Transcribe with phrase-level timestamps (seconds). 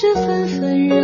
[0.00, 0.97] 这纷纷扰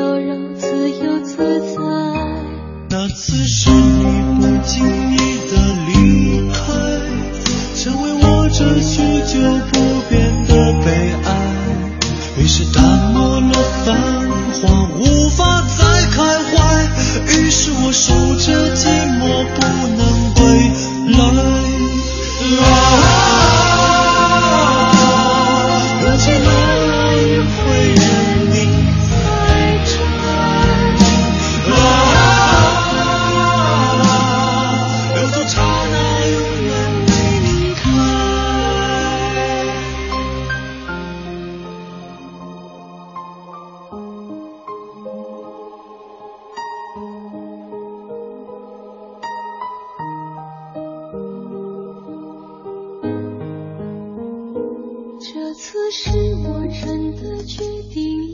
[55.97, 58.33] 是我真的决定离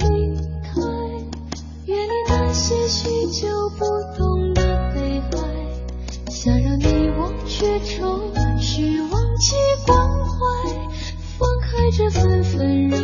[0.64, 0.80] 开，
[1.84, 3.84] 远离那些许久不
[4.16, 4.62] 懂的
[4.94, 5.38] 悲哀，
[6.30, 9.54] 想让你忘却愁绪，忘记
[9.86, 9.94] 关
[10.24, 10.40] 怀，
[11.38, 12.99] 放开这纷纷扰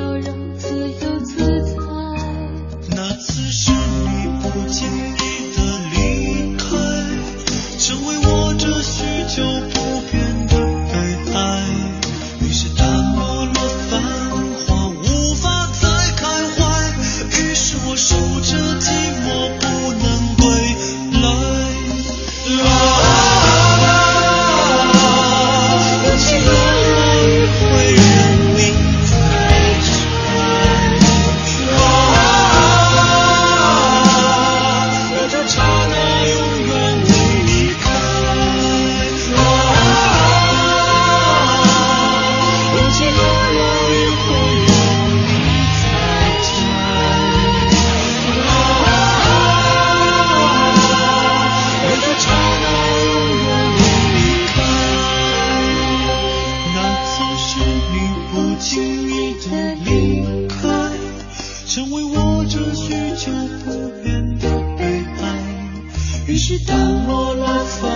[66.37, 67.91] 于是淡漠了繁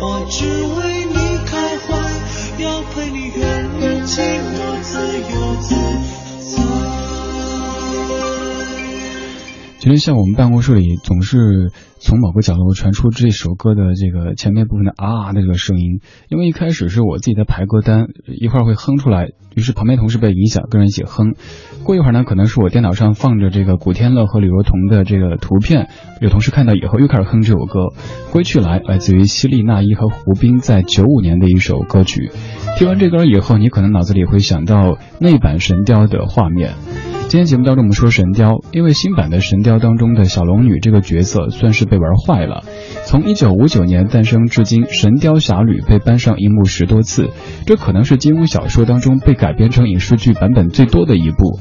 [0.00, 1.14] 华，只为你
[1.44, 1.94] 开怀，
[2.56, 4.96] 要陪你远离寂寞，自
[5.30, 5.95] 由自在。
[9.86, 11.70] 其实像我们办公室里总是
[12.00, 21.36] 从某个角落传出这首歌的这个前面部分的啊的这个声音，因为一开始是我自己在排歌单，一会儿会哼出来，于是旁边同事被影响，跟着一起哼。
[21.84, 25.88] 过一会儿呢，可能是我电脑上放着这个古天乐和李若彤的这个图片，
[26.20, 27.78] 有同事看到以后又开始哼这首歌。
[28.32, 32.32] 《归去来》来自于希利娜依和胡兵在九五年的一首歌曲。
[32.76, 36.74] 听完这歌以后，你可能脑子里会想到那版《神雕》的画面。
[37.28, 42.62] 今天节目当中我们说神雕，因为新版的神雕当中的小龙女这个角色算是被玩坏了。
[43.04, 47.30] 从一九五九年诞生至今，《神雕侠侣》被搬上荧幕十多次，
[47.66, 51.58] 这可能是金庸小说当中被改编成影视剧版本最多的一部。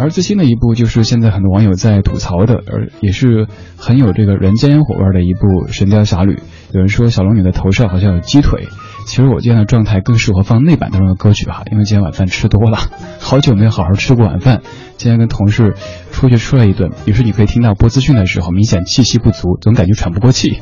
[0.00, 3.46] 而最新的一部就是现在很多网友在吐槽的，而也是
[3.76, 5.40] 很有这个人间烟火味的一部
[5.72, 6.34] 《神雕侠侣》。
[6.72, 8.66] 有人说小龙女的头上好像有鸡腿。
[9.06, 12.78] 其实我今天的状态更适合放那版当中的歌曲哈，因为今天晚饭吃多了，
[13.20, 14.62] 好久没有好好吃过晚饭。
[14.96, 15.74] 今天跟同事
[16.10, 20.60] 出去吃了一顿，于是你可以听到播资讯的时候明显气息不足，总感觉喘不过气。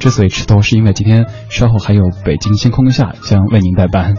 [0.00, 4.14] 之所以吃多，是因为今天稍后还有北京星空下将为您代班。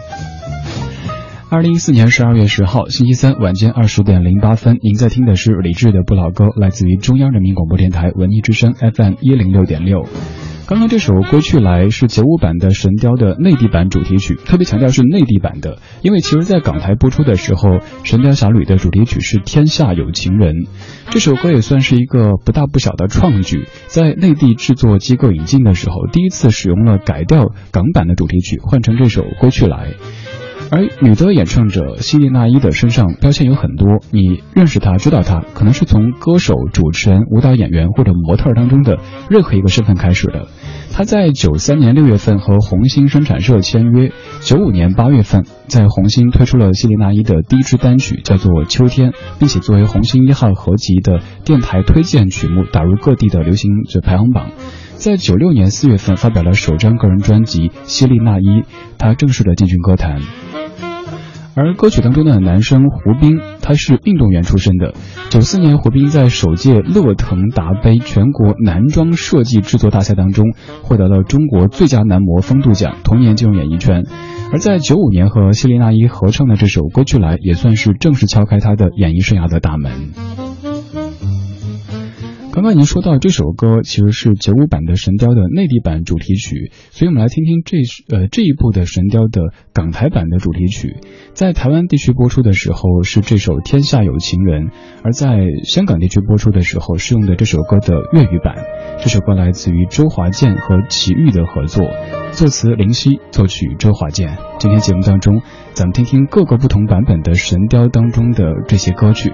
[1.50, 10.04] 二零一四年十二月十号星期三晚间二十点零八分，您在听的是李志的不老歌，来自于中央人民广播电台文艺之声 FM 一零六点六。
[10.66, 17.68] 刚刚这首《归去来》是九五版的《神雕》的内地版主题曲，特别强调是内地版的，因为其实在港台播出的时候，
[18.02, 20.54] 《神雕侠侣》的主题曲是《天下有情人》，
[21.10, 29.90] 这首歌也算是一个不大不小的创举，在内地制作机构引进的时候，第一次使用了改掉港版的主题曲，换成这首《归去来》。
[30.74, 38.98] 而女的演唱者希利娜依的身上标签有很多，你认识她、知道她，可能是从歌手、主持人、舞蹈演员或者模特当中的
[39.30, 40.48] 任何一个身份开始的。
[40.92, 44.10] 她在九三年六月份和红星生产社签约，
[44.40, 54.48] 九五年八月份在红星推出了希林娜依的第一支单曲，叫做《秋天》，并且作为红星一号合集的电台推荐曲目打入各地的流行这排行榜。
[54.96, 58.44] 在九六年四月份发表了首张个人专辑《希利娜依》，
[58.98, 60.20] 他正式的进军歌坛。
[61.56, 64.94] 而歌曲当中的男生胡兵，他是运动员出身的。
[65.30, 74.02] 九四年，胡兵在首届乐腾达杯全国男装设计制作大赛当中获得了中国最佳男模风度奖，同年进入演艺圈。
[74.52, 79.92] 而在九五年和希丽娜依合唱的这首《歌曲来》，也算是正式敲开他的演艺生涯的大门。
[82.54, 87.78] 刚刚您说到这首歌其实是九五版的《神雕》的内地版主题曲，所以我们来听听这
[88.16, 90.94] 呃这一部的《神雕》的港台版的主题曲。
[91.32, 94.66] 在台湾地区播出的时候是这首《天下有情人》，
[95.02, 98.54] 而在香港地区播出的时候是用的这首歌的粤语版。
[99.00, 101.84] 这首歌来自于周华健和齐豫的合作，
[102.30, 104.38] 作词林夕，作曲周华健。
[104.60, 105.42] 今天节目当中，
[105.72, 109.32] 咱们听听各个不同版本的《神雕》当中的这些歌曲。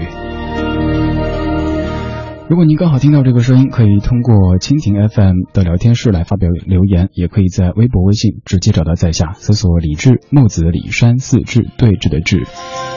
[2.51, 12.43] 如果您刚好听到这个声音，可以通过蜻蜓 FM 的聊天室来发表留言，也可以在微博、微信直接找到在下，搜索“李志木子李山四志对峙的志”。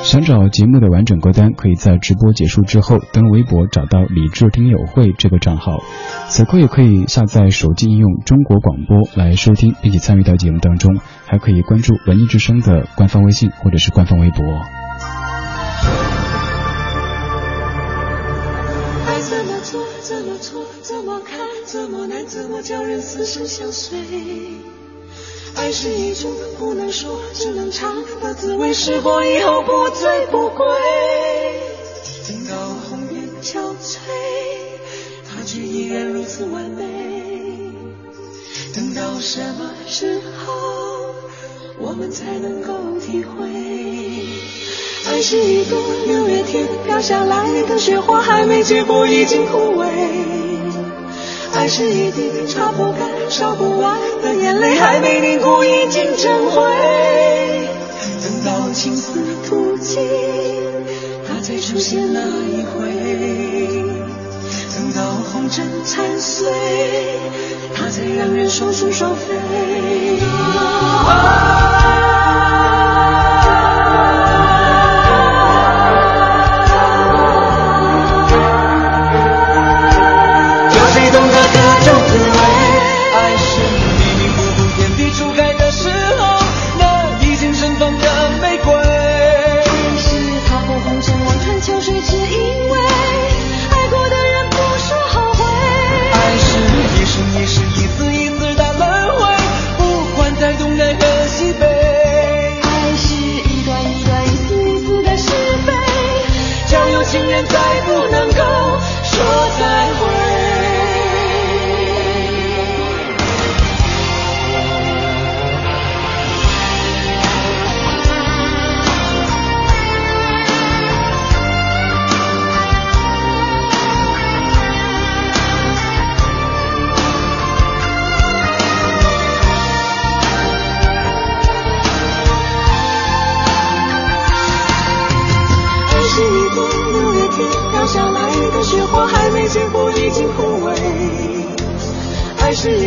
[0.01, 5.83] 想找节目的完整歌单，可以在直播结束之后登录微博找到“李志听友会”这个账号。
[6.29, 10.97] 此刻也可以下载手机应用“中国广播”来收听，并且参与到节目当中，
[11.27, 14.43] 还可以关注文艺之声的官方微信或者是官方微博。
[25.73, 30.67] 是一种不能说只能尝的滋味，试过以后不醉不归。
[32.27, 32.55] 等到
[32.87, 33.97] 红颜憔悴，
[35.27, 36.83] 它却依然如此完美。
[38.75, 40.53] 等到什么时候，
[41.79, 43.49] 我们才能够体会？
[45.09, 49.87] 爱是一朵六月天飘下来的雪花，还没结果已经枯萎。
[51.55, 56.61] 爱是一滴擦不干、烧不完的眼泪，还没凝固已经成灰。
[58.21, 59.13] 等到青丝
[59.47, 60.01] 吐尽，
[61.27, 62.89] 它才出现那一回；
[64.75, 66.51] 等到红尘残碎，
[67.75, 69.35] 它才让人双宿双飞。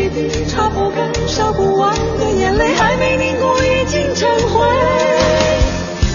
[0.08, 4.66] 滴擦不干、烧不完的眼泪，还没凝固已经成灰。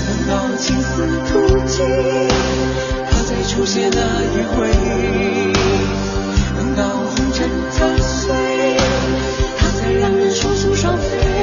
[0.07, 1.85] 等到青丝吐尽，
[3.09, 4.69] 它再出现那一回。
[6.57, 8.33] 等到红尘残碎，
[9.57, 11.40] 它才让人双宿双飞。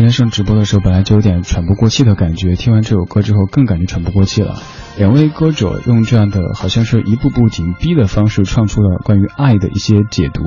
[0.00, 4.54] 今天上直播的时候，本来就有点喘不过气的感觉，听完这首歌之后更感觉喘不过气了。
[4.96, 10.40] 两位歌者用这样的好像是一步步紧逼的方式，唱出了关于爱的一些解读。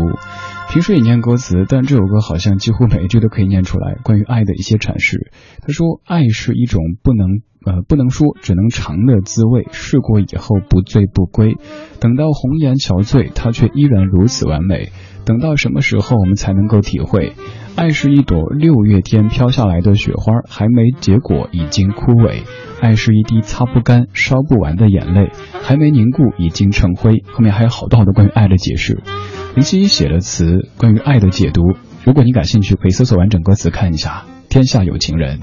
[0.71, 5.31] 平时也念歌词，但这首歌好像几乎每一句都可以念出来关于爱的一些阐释。
[5.61, 11.55] 他说：“爱是一种不能呃不能说，只能尝的滋味，试过以后不醉不归。
[11.99, 14.89] 等到红颜憔悴，它却依然如此完美。
[15.25, 17.33] 等到什么时候我们才能够体会？”
[17.75, 22.43] 爱是一朵六月天飘下来的雪花，还没结果已经枯萎；
[22.79, 25.31] 爱是一滴擦不干、烧不完的眼泪，
[25.63, 27.23] 还没凝固已经成灰。
[27.33, 29.01] 后面还有好多好多关于爱的解释。
[29.55, 31.63] 林夕写的词关于爱的解读，
[32.03, 34.25] 如果你感兴趣，可以搜索完整歌词看一下。
[34.49, 35.39] 天下有情人。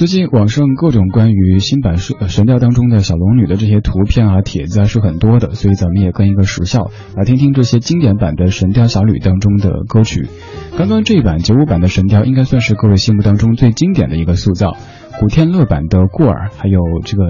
[0.00, 10.26] 最近网上各种关于新版神神雕当中的小龙女的这些图片啊、帖子啊是很多的，所以咱们也跟一个时效来听听这些经典版的神雕侠侣当中的歌曲。
[10.78, 14.74] 刚刚这一版九五版的神雕应该算是各位心目当中最经典的一个塑造，
[15.20, 17.24] 古天乐版的过儿，还有这个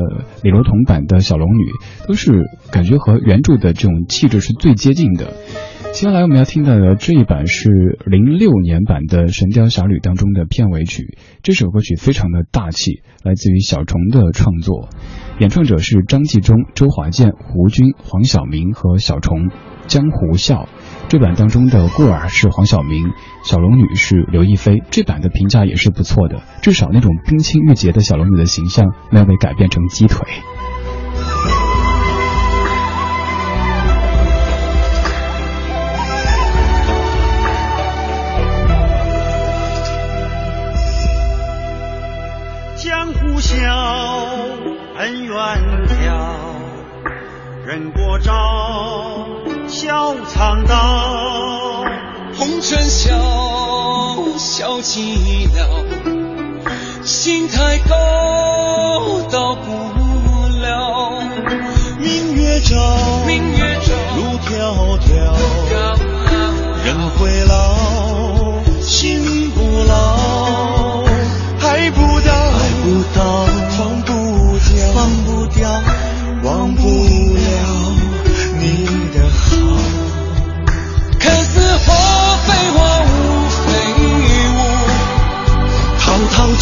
[0.45, 1.65] 李若彤版的小龙女，
[2.07, 5.33] 都是感觉和原著的这种气质是最接近的。
[5.93, 11.19] 接下来我们要听到的这一版是零六年版的《神雕侠侣》当中的片尾曲。
[11.43, 14.89] 这首歌曲非常的大气，来自于小虫的创作，
[15.41, 19.51] 演唱者是张纪中、周华健、胡军、黄晓明和小虫。
[19.89, 20.69] 江湖笑
[21.09, 23.09] 这版当中的过儿是黄晓明，
[23.45, 24.83] 小龙女是刘亦菲。
[24.91, 30.25] 这版的评价也是不错的，至少那种冰清玉洁的小龙女的形象没有被改变成鸡腿。
[48.23, 49.27] 照，
[49.69, 51.85] 笑苍道。
[52.37, 53.17] 红尘笑，
[54.39, 55.59] 笑寂寥。
[57.05, 57.95] 心太高，
[59.31, 59.71] 到不
[60.61, 61.13] 了。
[61.99, 62.77] 明月照，
[63.27, 65.09] 明月照，路迢迢。
[66.85, 67.53] 人会老，
[68.81, 69.59] 心不
[69.89, 71.05] 老。
[71.63, 73.21] 爱不到，爱不到。
[73.81, 74.09] 忘不
[75.47, 75.79] 掉，忘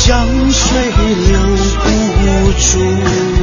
[0.08, 0.90] 江水
[1.28, 1.38] 留
[1.84, 3.37] 不住。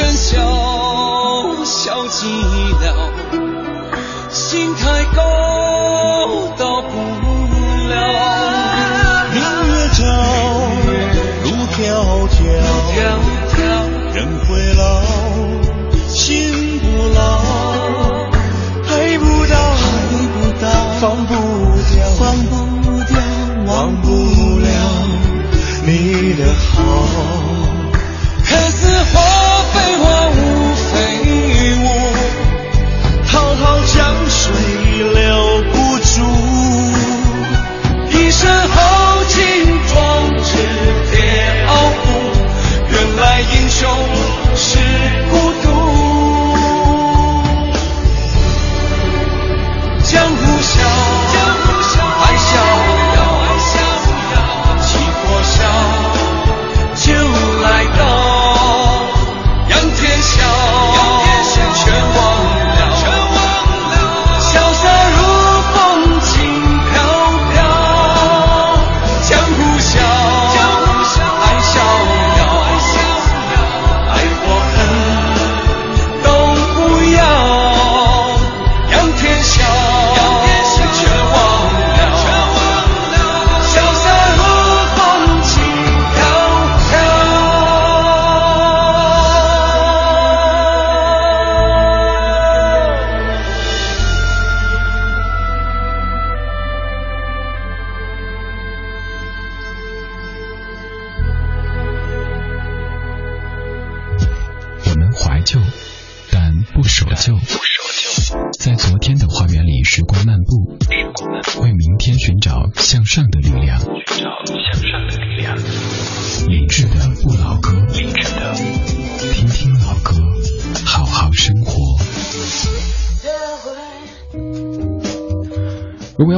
[0.00, 0.40] 人笑
[1.62, 2.24] 笑寂
[2.80, 2.94] 寥
[4.30, 5.49] 心太高。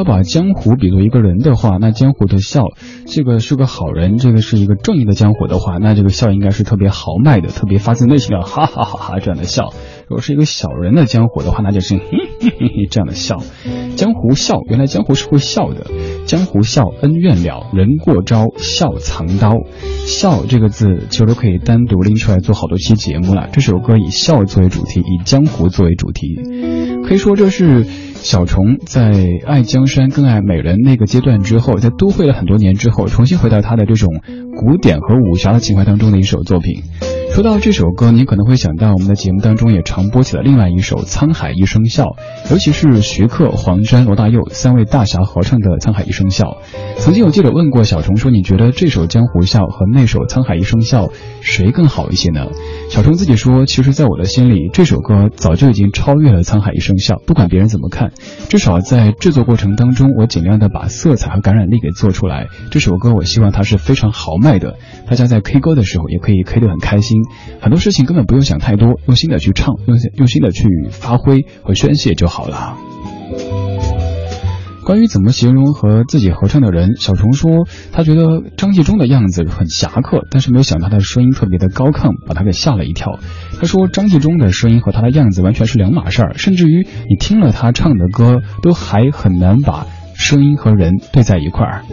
[0.02, 2.64] 要把江湖比作一个人的话，那江湖的笑，
[3.06, 9.72] 这个是个好人，这个是一个正义的江湖的话，那这个笑应该是特别豪迈的，特别发自内心的哈哈哈哈这样的笑。
[10.08, 12.02] 如果是一个小人的江湖的话，那就是嘿
[12.40, 13.36] 嘿嘿这样的笑。
[13.94, 15.86] 江湖笑，原来江湖是会笑的。
[16.26, 19.52] 江湖笑，恩怨了，人过招，笑藏刀。
[20.04, 23.48] 笑这个字，其实都可以单独拎出来做好多期节目了。
[23.52, 26.40] 这首歌以笑作为主题，以江湖作为主题，
[27.06, 27.86] 可以说这是。
[28.22, 29.12] 小虫在
[29.46, 34.08] 爱江山更爱美人那个阶段之后，在都会了很多年之后，重新回到他的这种
[34.56, 36.82] 古典和武侠的情怀当中的一首作品。
[37.32, 42.04] 说到这首歌，你可能会想到我们的节目当中也常播起了另外一首《沧海一声笑》，
[42.50, 46.44] 尤其是徐克、黄沾、罗大佑三位大侠合唱的《沧海一声笑》。
[46.98, 51.06] 曾经有记者问过小虫说：“你觉得这首《江湖笑》和那首《沧海一声笑》
[51.40, 52.48] 谁更好一些呢？”
[52.90, 58.12] 小虫自己说：“其实，在我的心里，这首歌早就已经超越了《沧海一声笑》，不管别人怎么看，
[58.50, 62.48] 至少在制作过程当中，我尽量的把色彩和感染力给做出来。
[62.70, 64.76] 这首歌，我希望它是非常豪迈的，
[65.08, 67.21] 大家在 K 歌的时候也可以 K 得很开心。”
[67.60, 72.76] 很多事情根本不用想太多，用心的去唱，用用心的去发挥和宣泄就好了。
[74.84, 83.20] 关于怎么形容和自己合唱的人，小虫说他觉得张纪中的样子很侠客，但是没有想他的声音特别的高亢，把他给吓了一跳。
[83.60, 91.84] 他说张纪中的声音和他的样子完全是两码事儿，甚至于你听了他唱的歌，都还很难把声音和人对在一块儿。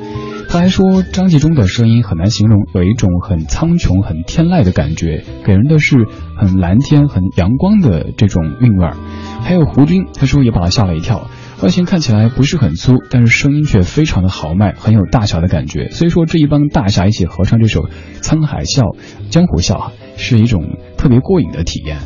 [0.52, 8.98] 他还说，张纪中的声音很难形容，有一种很苍穹、很天籁的感觉，给人的是很蓝天、很阳光的这种韵味儿。
[9.44, 11.30] 还有胡军，他说也把他吓了一跳，
[11.62, 15.90] 外形看起来不是很粗，但是声音却非常的豪迈，很有大侠的感觉。
[15.92, 17.84] 所以说，这一帮大侠一起合唱这首
[18.22, 18.82] 《沧海笑》
[19.30, 22.00] 《江湖笑》啊，是一种特别过瘾的体验。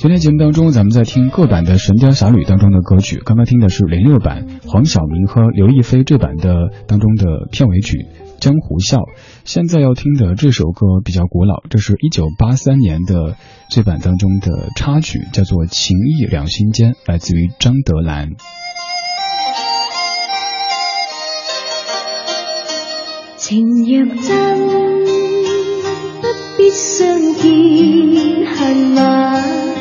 [0.00, 3.20] 今天节目当中，咱们在听各版的《神雕侠侣》当中的歌曲。
[3.24, 7.96] 刚刚听的是零六版黄晓明和刘亦菲这版的当中的片尾曲
[8.38, 8.98] 《江湖笑》。
[9.44, 13.34] 现在要听的这首歌比较古老，这是一九八三年的
[13.70, 18.28] 这版当中的插曲，叫做《情义两心间》，来自于张德兰。
[23.36, 24.68] 情若真，
[26.20, 29.77] 不必相见恨晚。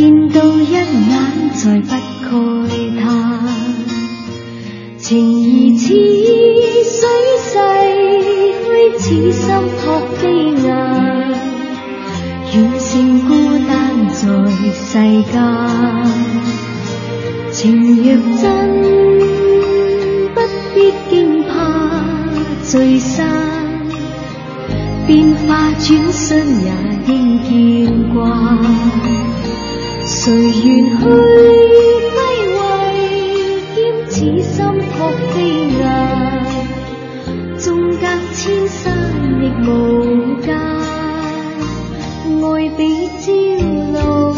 [0.00, 0.86] 见到一眼，
[1.52, 1.92] 再不
[2.24, 2.26] 慨
[2.98, 3.04] 叹。
[4.96, 5.92] 情义似
[6.82, 7.06] 水
[7.44, 7.52] 逝
[8.64, 9.46] 去，此心
[9.82, 10.22] 托飞
[10.62, 10.66] 雁。
[12.54, 12.88] 远胜
[13.28, 13.28] 孤
[13.68, 14.18] 单在
[14.72, 14.88] 世
[15.30, 15.34] 间。
[17.52, 17.60] 情
[17.96, 18.06] 若
[18.40, 18.48] 真，
[20.34, 20.40] 不
[20.74, 20.78] 必
[21.10, 21.52] 惊怕
[22.64, 23.28] 聚散。
[25.06, 26.24] 变化转瞬
[26.64, 26.68] 也
[27.06, 27.12] 应
[27.44, 28.24] 见惯。
[30.12, 31.06] 谁愿去归
[32.58, 32.58] 位，
[33.76, 34.58] 兼此心
[34.90, 34.92] 托
[35.32, 35.34] 飞
[35.78, 35.80] 雁，
[37.56, 38.82] 纵隔千山
[39.40, 39.70] 亦无
[40.42, 40.48] 间，
[42.42, 42.80] 爱比
[43.20, 43.30] 朝
[43.92, 44.34] 露，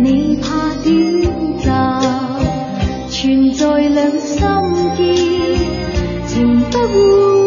[0.00, 0.46] 你怕
[0.84, 0.86] 短
[1.64, 1.68] 暂，
[3.10, 4.38] 存在两心
[4.96, 5.00] 间，
[6.28, 7.41] 情不会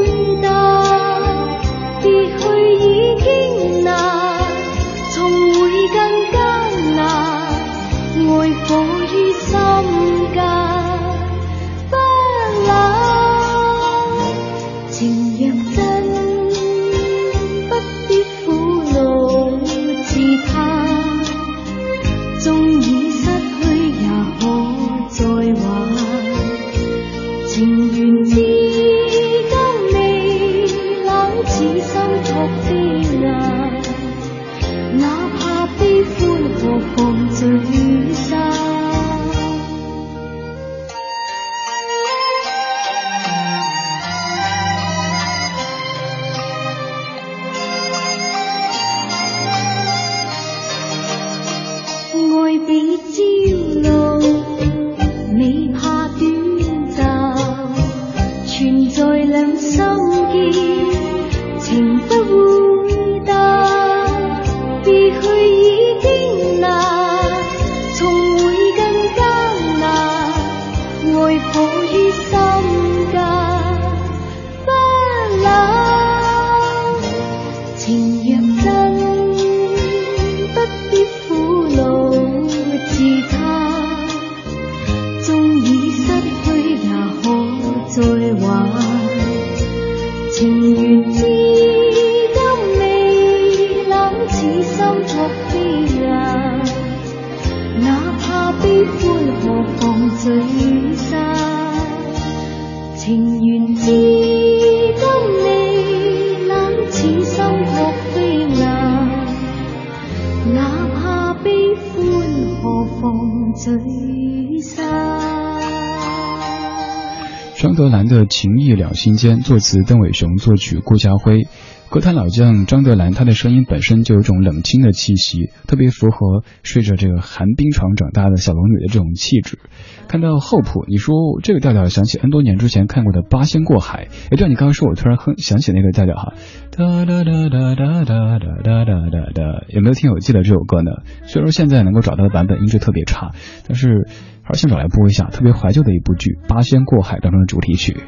[117.75, 121.47] 德兰的《情义两心间》，作词邓伟雄，作曲顾嘉辉。
[121.89, 129.59] 歌坛老将张德兰，他的声音本身就有种冷清的气息，特别符合睡着这个寒冰床长大的小龙女的这种气质。
[130.07, 134.07] 看到后谱，你说这个调调想起 N 多年之前看过的《八仙过海》。
[134.31, 136.33] 哎，对，你刚刚说，我突然哼想起那个调调哈，
[136.71, 140.91] 哒哒哒哒哒哒哒哒哒哒，有没有听友记得这首歌呢？
[141.27, 143.31] 虽然说现在能够找到的版本音质特别差，
[143.67, 144.07] 但是
[144.47, 148.03] 而现场来播一下，特别怀旧的一部剧《八仙过海》当中的主题曲。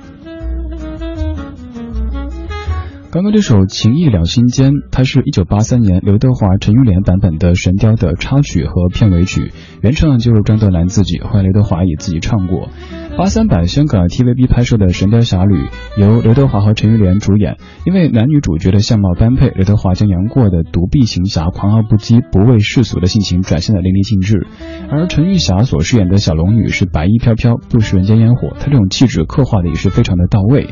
[3.18, 9.52] 刚刚这首《情义两心间》，它是一九八三年刘德华、陈玉莲版本的《神雕》的插曲和片尾曲，
[9.82, 12.70] 原唱就是张德兰自己，后来刘德华也自己唱过。
[13.18, 15.56] 八三版香港 TVB 拍摄的《神雕侠侣》
[15.98, 24.46] 由刘德华和陈玉莲主演，因为男女主角的相貌般配，刘德华将杨过的独臂行侠、狂傲不羁、不畏世俗的性情展现的淋漓尽致，
[24.92, 30.68] 而陈玉霞所饰演的小龙女是白衣飘飘，不食人间烟火，她这种气质刻画的也是非常的到位。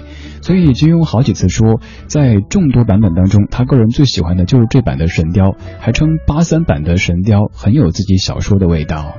[0.45, 9.15] 所以金庸好几次说，在众多版本当中，他个人最喜欢的就是这版的神雕，还称八三版的神雕很有自己小说的味道。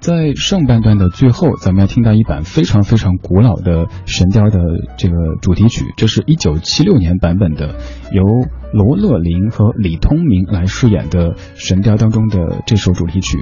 [0.00, 4.58] 在上半段的最后，咱们要听到一版非常非常古老的神雕的
[4.96, 7.76] 这个主题曲，这是一九七六年版本的，
[8.12, 8.24] 由
[8.72, 13.38] 罗乐林和李通明来饰演的神雕当中的这首主题曲，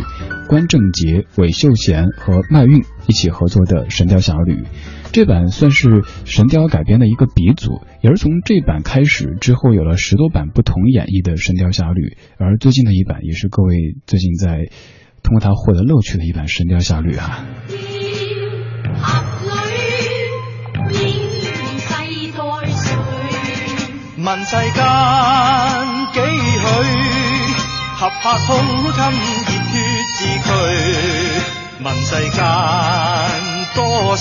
[0.49, 4.63] 关正杰、韦秀贤和麦韵一起合作的《神雕侠侣》。
[5.13, 12.01] 这版算是神雕改编的一个鼻祖，也是从这版开始之后有了十多版不同演绎的《神雕侠侣》，
[12.39, 14.71] 而最近的一版也是各位最近在。
[15.21, 17.45] 通过它获得乐趣的一版《神雕侠侣》啊。
[24.21, 24.83] 问世间
[26.13, 26.61] 几许？
[27.97, 29.73] 合拍胸襟热血
[30.17, 30.47] 自驱。
[31.85, 32.39] 问世间
[33.77, 33.79] 多
[34.17, 34.21] 少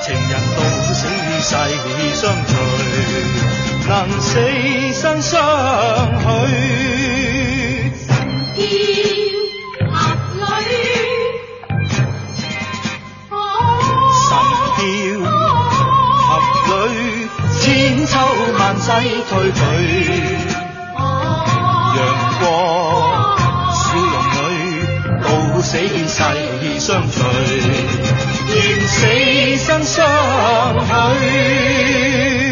[0.00, 0.58] 情人到
[0.94, 1.00] 死
[1.40, 1.50] 逝
[2.14, 2.54] 相随？
[3.88, 4.30] 能死
[4.92, 5.32] 生相
[6.20, 6.24] 许。
[8.06, 8.08] 神
[8.54, 8.62] 雕
[9.90, 9.92] 侠
[10.38, 10.40] 侣，
[14.22, 14.30] 神
[14.76, 15.41] 雕。
[17.62, 18.18] 千秋
[18.58, 18.90] 万世
[19.30, 19.60] 退去，
[21.96, 22.00] 阳
[22.40, 22.42] 光
[23.72, 24.14] 笑容
[24.48, 24.50] 里，
[25.22, 25.26] 到
[25.62, 26.18] 死世
[26.80, 27.22] 相随，
[28.52, 28.90] 愿死
[29.64, 29.94] 生相
[31.20, 32.51] 许。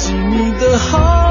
[0.00, 1.27] 是你的好。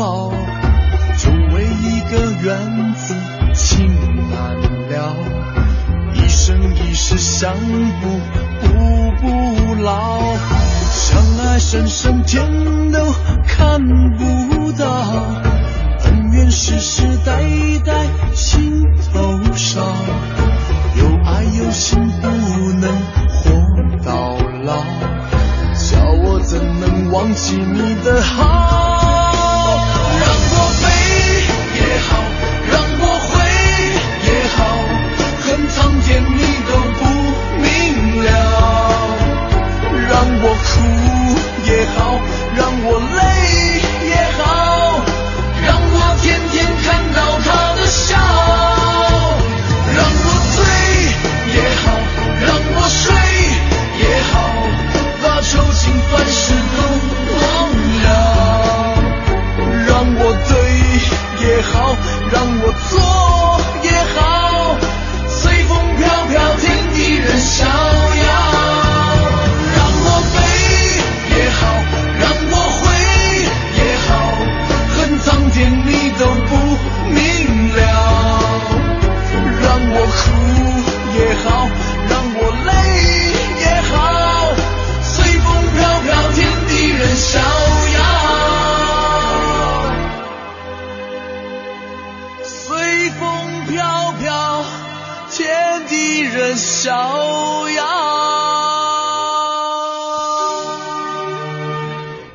[0.00, 0.32] 傲。
[1.16, 3.14] 就为一个缘字，
[3.52, 3.94] 情
[4.30, 4.56] 难
[4.88, 5.14] 了，
[6.14, 7.54] 一生一世相
[8.00, 8.08] 不
[8.60, 8.66] 不
[9.20, 10.18] 不老，
[10.90, 13.12] 相爱深深天都
[13.46, 13.78] 看
[14.16, 14.86] 不到，
[16.04, 17.42] 恩怨世世代
[17.84, 18.82] 代心
[19.12, 19.82] 头烧，
[20.96, 22.28] 有爱有心不
[22.80, 22.90] 能
[23.28, 24.38] 活到。
[24.64, 24.76] 老，
[25.74, 27.89] 叫我怎能忘记你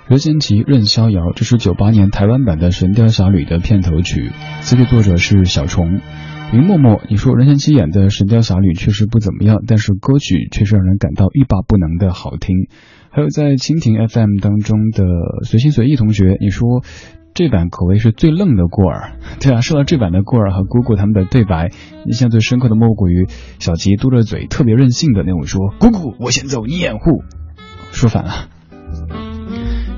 [0.08, 6.00] 任贤齐《任逍遥》，这是九八年台湾版的《神雕侠侣》的片头曲，词曲作者是小虫。
[6.52, 12.68] 林默默，你说任贤齐演的《神雕侠侣》确实不怎么样，但是歌曲却是让人感到欲罢不能的好听。
[13.10, 15.06] 还有在蜻蜓 FM 当中的
[15.44, 16.84] 随心随意同学，你说
[17.34, 19.13] 这版可谓是最愣的过儿。
[19.41, 21.72] 对啊，说到这版的过儿和姑姑他们的对白，
[22.06, 23.26] 印象最深刻的莫过于
[23.58, 27.24] 小吉嘟着嘴特别任性的那种说：“姑姑，我先走，你掩护。”
[27.91, 28.50] 说反了。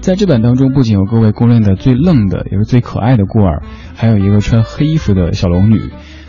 [0.07, 5.81] 在这版当中，不仅有各位公认的最愣的，也是最可爱的过儿，还有一个穿黑衣服的小龙女。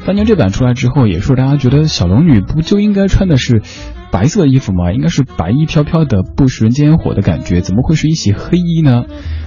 [0.04, 3.62] 当年这版出来之后，也是大家觉得小龙女不就应该穿的是
[4.10, 4.92] 白色衣服吗？
[4.92, 9.04] 应该是白衣飘飘的，不食人间烟火的感觉，怎么会是一袭黑衣呢？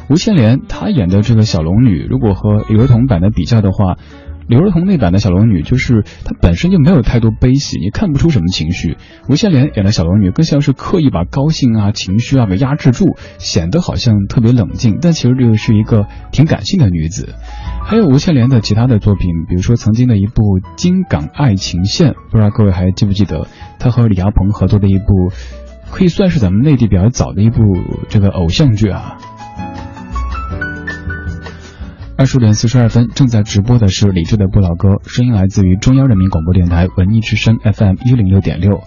[0.10, 3.98] 吴千莲她演的这个小龙女，如果和儿童版的比较的话，
[4.48, 8.98] 刘若彤那版的小龙女就是她本身就没有太多悲喜，你看不出什么情绪。
[9.30, 17.36] 吴倩莲演的小龙女更像是刻意把高兴啊、情绪啊给压制住，显得好像特别冷静，但其实这个是一个挺感性的女子。
[17.86, 23.48] 还有吴倩莲的其他的作品，比如说曾经的一部《京港爱情线》，不知道各位还记不记得，
[23.80, 25.32] 她和李亚鹏合作的一部，
[25.92, 27.62] 可以算是咱们内地比较早的一部
[28.10, 29.18] 这个偶像剧啊。
[32.22, 38.84] 二十点四十二分，正在直播的是理智的不老歌，声音来自于中央人民广播电台文艺之声 FM 一零六点六。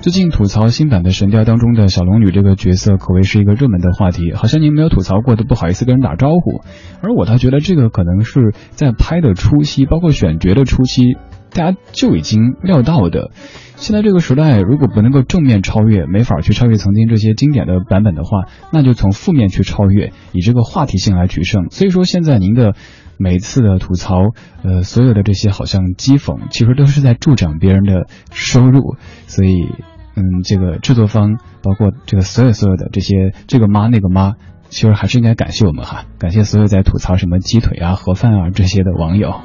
[0.00, 4.32] 最近吐槽新版的《神雕》当中的小龙女这个角色，可谓是一个热门的话题。
[4.32, 6.62] 好像您没有吐槽过，都不好意思跟人打招呼。
[7.02, 11.18] 而我倒觉得这个可能是在拍的初期，包括选角的初期，
[11.52, 13.30] 大家就已经料到的。
[13.76, 21.70] 现在这个时代，如果不能够正面超越，没法去超越曾经这些经典的版本的话，那就从负面去超越，以这个话题性来取胜。
[21.70, 22.74] 所以说，现在您的
[23.18, 24.16] 每次的吐槽，
[24.64, 28.96] 呃，所有的这些好像讥讽，其实都是在助长别人的收入。
[29.28, 29.62] 所以，
[30.16, 34.34] 嗯，这个制作方，包括这个所有所有的这些这个妈那个妈，
[34.70, 39.36] 其实还是应该感谢我们哈，感谢所有在吐槽什么鸡腿啊、盒饭啊这些的网友。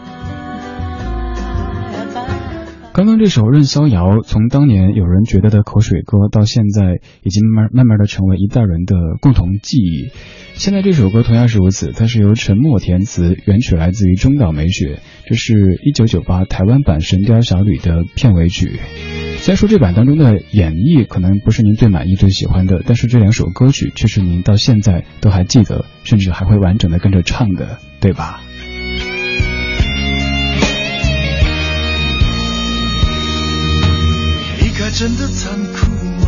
[2.94, 10.12] 刚刚这首《任逍遥》，从当年有人觉得的口水歌，到现在已经慢慢慢的成为一代人的共同记忆。
[10.54, 18.80] 现在这首歌同样是如此，它是由陈默填词，原曲来自于中岛美雪，这是一九九八台湾版《神雕侠侣》的片尾曲。
[19.38, 28.44] 虽然说这版当中的演绎可能不是您最满意、最喜欢的，但是这两首歌曲却是您到现在都还记得，甚至还会完整的跟着唱的，对吧？
[34.96, 35.88] 真的残酷
[36.22, 36.28] 吗？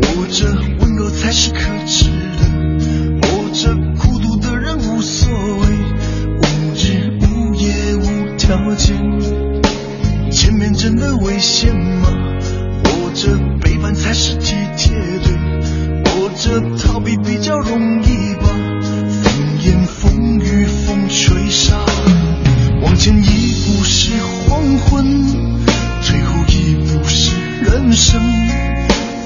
[0.00, 0.50] 或者
[0.80, 2.06] 温柔才是可耻
[2.38, 3.28] 的？
[3.28, 5.66] 或者孤独的人无所谓，
[6.38, 6.42] 无
[6.74, 8.96] 日无夜无条件？
[10.30, 12.08] 前面真的危险吗？
[12.84, 15.28] 或者背叛才是体贴的？
[16.06, 18.48] 或者逃避比较容易吧？
[19.22, 19.32] 风
[19.66, 21.76] 言风语风吹沙，
[22.82, 24.12] 往前一步是
[24.48, 25.61] 黄昏，
[27.82, 28.20] 人生。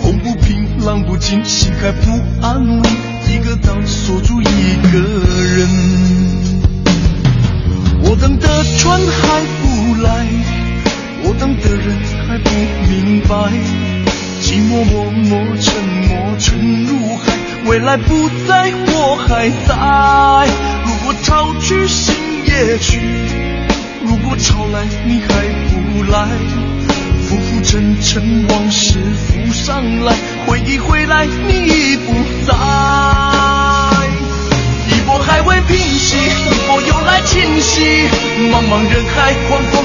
[0.02, 2.82] 风不平，浪不静，心还不安稳，
[3.28, 4.98] 一个岛锁住一个
[5.56, 5.68] 人。
[8.02, 10.26] 我等的船还不来，
[11.22, 12.50] 我等的人还不
[12.88, 13.36] 明白，
[14.40, 15.74] 寂寞默默沉
[16.08, 20.48] 没沉入海，未来不在我还在。
[20.86, 22.14] 如果潮去心
[22.46, 23.00] 也去，
[24.02, 25.28] 如果潮来你还
[25.68, 26.28] 不来，
[27.66, 30.14] 浮浮沉沉往事浮上来，
[30.46, 32.12] 回忆回来你已不
[32.46, 32.54] 在。
[34.88, 38.08] 一波还未平息，一波又来侵袭，
[38.52, 39.75] 茫茫人海，狂风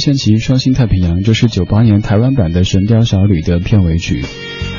[0.00, 4.24] 任贤齐《双星太平洋》，这是九八年台湾版的《神雕侠侣》的片尾曲。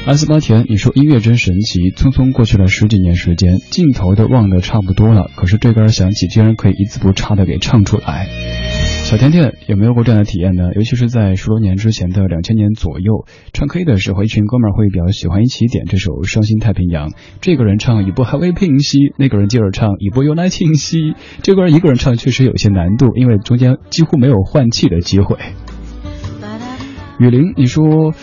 [0.08, 8.28] 阿斯巴甜，你说音乐真神奇，匆匆过去了十几年时间，镜头都忘得差不多了，可是这边响起，竟然可以一字不差的给唱出来。
[9.12, 10.72] 小甜甜有没有过这样的体验呢？
[10.74, 17.10] 尤其是在十多年之前的两千年左右，唱 K 的时候，一群哥们儿会比较喜欢一起点这首《伤心太平洋》。
[17.42, 21.14] 这个人唱一波还未平息，那个人接着唱一波又来清晰。
[21.42, 25.36] 这个人一个人唱确实有些难度，因为中间几乎没有换气的机会。
[27.20, 28.14] 雨林，你说。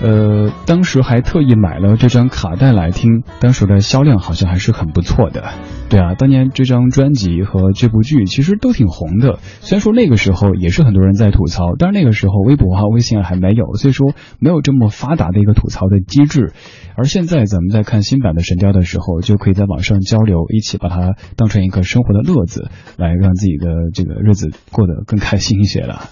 [0.00, 5.50] 呃，当时还特意买了这张卡带来听，当时的销量好像还是很不错的。
[5.90, 9.40] 对啊，当年这张专辑和这部剧其实都挺红的。
[9.42, 16.52] 虽然说那个时候也是很多人在吐槽，但是那个时候微博啊、微信还没有，所以说没有这么发达的一个吐槽的机制。
[16.94, 26.02] 而现在咱们在看新版的《神雕》的时候，就可以在网上交流，一起把它当成一个生活的乐子，来让自己的这个日子过得更开心一些了。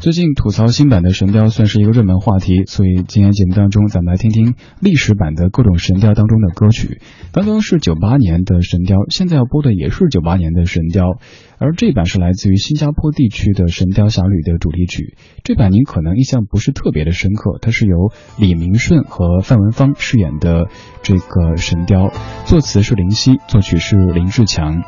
[0.00, 7.02] 最近吐槽新版的《神雕》算是一个热门话题，所以今天节目当中，咱们来听听历史版的各种《神雕》当中的歌曲。
[7.32, 11.04] 刚刚是九八年的《神雕》，现在要播的也是九八年的《神雕》，
[11.58, 15.18] 而这版是来自于新加坡地区的《神雕侠侣》的主题曲。
[15.44, 20.68] 这版您可能印象不是特别的深刻，它是由李明顺和范文芳饰演的
[21.02, 22.10] 这个神雕，
[22.46, 24.82] 作词是林夕，作曲是林志强。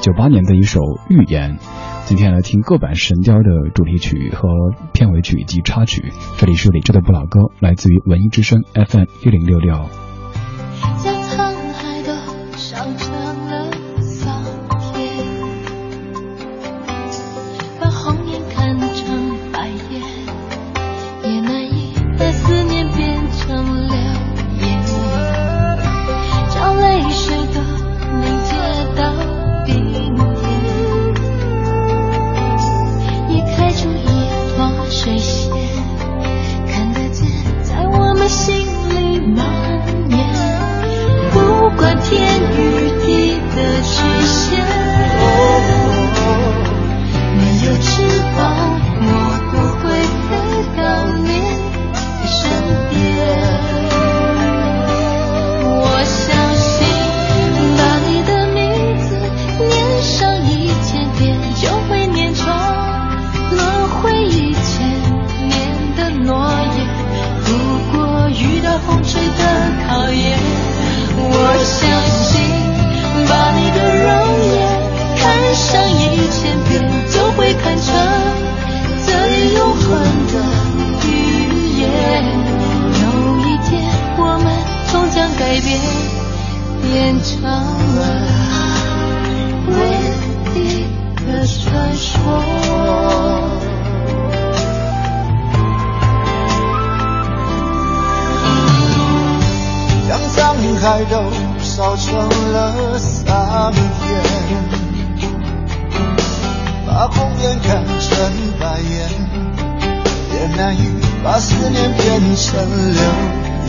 [0.00, 1.58] 九八年的一首《预言》。
[2.06, 4.46] 今天来听各版《神雕》的主题曲和
[4.92, 6.12] 片尾曲以及插曲。
[6.36, 9.88] 这里是李志的不老歌，来自于文艺之声 FM 一零六六。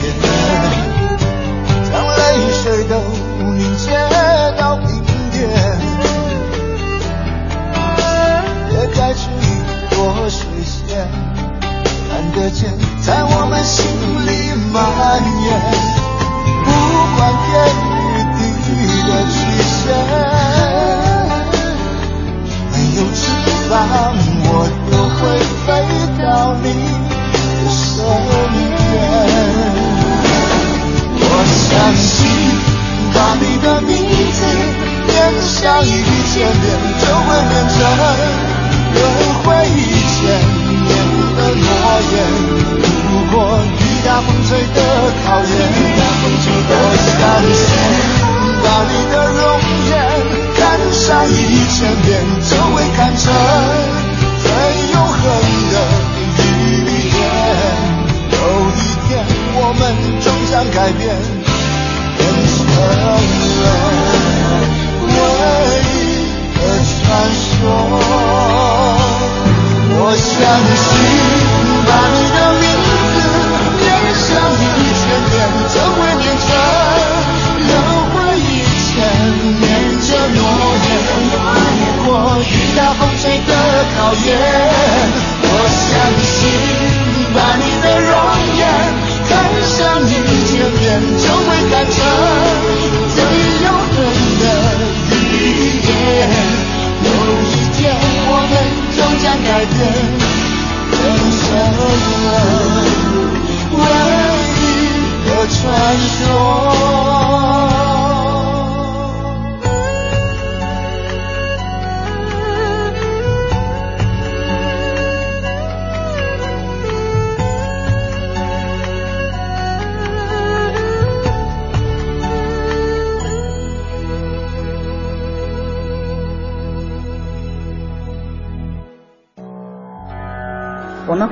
[0.01, 0.03] 言。
[1.89, 2.19] 将泪
[2.63, 2.93] 水都
[3.53, 3.85] 凝结
[4.57, 4.87] 到冰
[5.31, 5.49] 点，
[8.71, 9.43] 也该吃一
[9.89, 9.95] 朵
[10.29, 11.07] 水仙，
[12.09, 13.85] 看得见在我们心
[14.25, 14.75] 里蔓
[15.43, 15.84] 延。
[36.36, 36.67] 千遍，
[36.99, 37.79] 就会变成
[38.91, 38.99] 轮
[39.39, 39.79] 回一
[40.11, 40.19] 千
[40.83, 40.91] 年
[41.38, 41.65] 的诺
[42.11, 42.13] 言。
[43.07, 43.36] 如果
[43.79, 44.77] 雨打风吹的
[45.25, 45.49] 考验。
[46.67, 46.73] 我
[47.07, 47.15] 相
[47.55, 47.63] 信，
[48.61, 49.41] 把你的容
[49.88, 49.91] 颜
[50.57, 50.59] 看
[50.91, 51.31] 上一
[51.71, 52.05] 千遍，
[52.43, 53.23] 就会看成
[54.43, 54.45] 最
[54.91, 55.17] 永恒
[55.71, 55.73] 的
[56.43, 56.43] 语
[57.15, 57.17] 言。
[58.31, 58.36] 有
[58.75, 58.77] 一
[59.07, 59.23] 天，
[59.55, 59.81] 我们
[60.21, 61.01] 终将改，变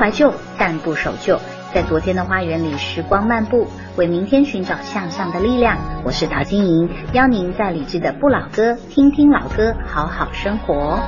[0.04, 1.39] 怀旧，但不守旧。
[1.74, 5.78] 在昨天的花园里，时光漫步，为明天寻找向上的力量。
[6.04, 10.99] 我是陶晶莹，邀您在理智的不老歌，听听老歌，好好生活。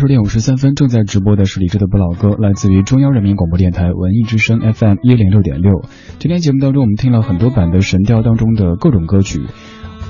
[0.00, 5.84] 十点五十三分，正在直播的是李志的不老歌，来自于中央人民广播电台文艺之声 FM 一零六点六。
[6.18, 9.42] 今天节目当中，我们听了很多版的《神雕》当中的各种歌曲。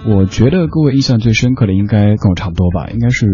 [0.06, 3.26] 我觉得各位印象最深刻的应该跟我差不多吧，应该是，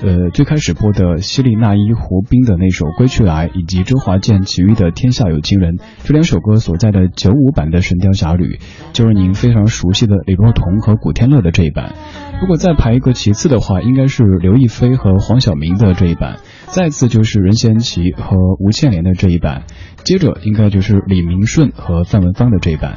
[0.00, 8.44] 呃，最开始播的希利娜依胡兵的那首《归去来》，以及周华健、齐豫的《天下有情人》这两首歌所在的九五版的《神雕侠侣》，
[8.92, 11.94] 就是您非常熟悉的李若彤和古天乐的这一版。
[12.40, 16.36] 如果再排一个其次的话，应该是刘亦菲和黄晓明的这一版，
[16.68, 19.64] 再次就是任贤齐和吴倩莲的这一版，
[20.04, 22.94] 接着应该就是李明顺和范文芳的这一版。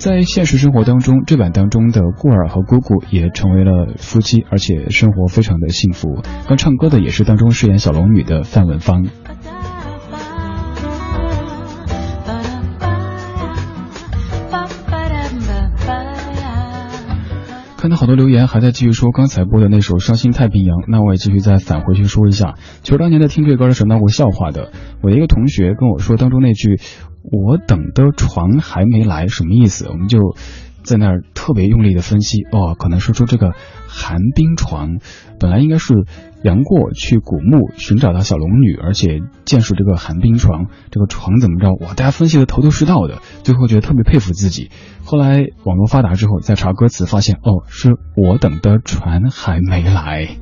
[0.00, 6.22] 在现实生活当中，这版当中的顾儿和姑姑也成为了夫妻，而且生活非常的幸福。
[6.48, 9.04] 刚唱歌的也是当中饰演小龙女的范文芳。
[17.76, 22.54] 看到好多留言还在继续说刚才播的那首《伤心太平洋》，那我也继续再返回去说一下。
[22.82, 24.70] 其实当年在听这歌的时候闹过笑话的。
[25.02, 26.78] 我的一个同学跟我说当中那句
[27.22, 29.88] “我等的船还没来”什么意思？
[29.88, 30.36] 我们就
[30.82, 32.42] 在那儿特别用力的分析。
[32.52, 33.52] 哦，可能是说这个
[33.86, 34.98] 寒冰床，
[35.38, 35.94] 本来应该是
[36.42, 41.74] 杨过去古墓寻找到小龙女，而且见识这个寒冰床，这个床怎么着？
[41.74, 44.70] 哇，大家分析的头头是道的，最后觉得特别佩服自己。
[45.04, 50.36] 后来网络发达之后，再查歌词，发现哦，是我等的船还没来。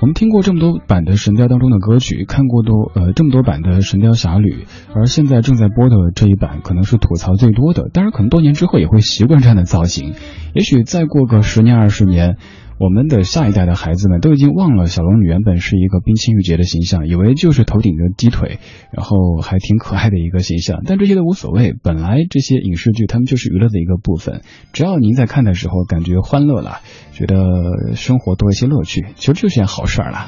[0.00, 4.48] 我们听过这么多版的《神雕》当中的歌曲，看过多呃这么多版的《神雕侠侣》，
[4.94, 7.90] 而现在正在播的这一版可能是吐槽最多的。
[7.92, 10.14] 当然，可能多年之后也会习惯这样的造型。
[10.54, 12.38] 也许再过个十年二十年，
[12.80, 18.58] 我们的下一代的孩子们都已经忘了小龙女原本是一个冰清玉洁的形象，以为就是头顶着鸡腿，
[18.90, 20.80] 然后还挺可爱的一个形象。
[20.86, 24.40] 但这些都无所谓，本来这些影视剧他们就是娱乐的一个部分，
[24.72, 26.78] 只要您在看的时候感觉欢乐了，
[27.12, 30.26] 觉得生活多一些乐趣，其实就是件好事儿了。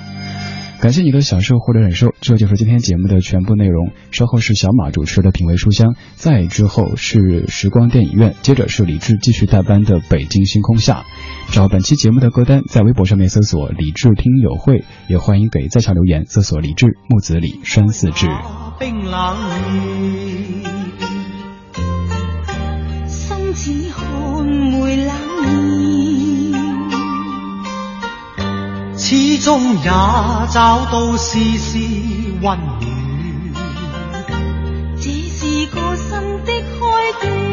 [0.82, 3.92] 感谢你的享受或者忍受，这就是今天节目的全部内容。
[4.10, 11.04] 稍后是小马主持的品味书香，再之后是时光电影院，接着是李志继续代班的北京星空下。
[11.52, 18.26] 找本期节目的歌单，在微博上面搜索“李志听友会”，也欢迎给在下留言，搜索“李志木子李山寺志”。
[18.80, 19.36] 冰冷
[23.06, 25.14] 心似寒梅冷
[29.14, 29.90] 始终也
[30.50, 31.78] 找到丝丝
[32.40, 32.58] 温暖。
[34.96, 37.51] 只是个新的开端。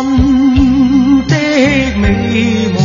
[0.00, 1.34] 心的
[1.98, 2.81] 美梦。